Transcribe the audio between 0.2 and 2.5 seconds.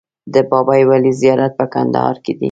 د بابای ولي زیارت په کندهار کې دی